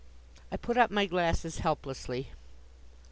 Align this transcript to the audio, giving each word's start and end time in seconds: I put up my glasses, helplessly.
I 0.51 0.57
put 0.57 0.77
up 0.77 0.89
my 0.89 1.05
glasses, 1.05 1.59
helplessly. 1.59 2.29